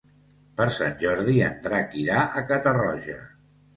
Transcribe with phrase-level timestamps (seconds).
[0.61, 3.19] Per Sant Jordi en Drac irà a Catarroja.